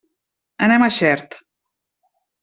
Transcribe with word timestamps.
Anem 0.67 0.85
a 0.85 0.87
Xert. 0.95 1.37